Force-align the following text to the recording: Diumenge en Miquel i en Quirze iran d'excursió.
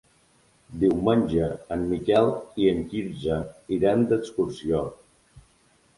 Diumenge 0.83 1.49
en 1.75 1.83
Miquel 1.91 2.31
i 2.63 2.71
en 2.73 2.81
Quirze 2.95 3.39
iran 3.79 4.11
d'excursió. 4.13 4.83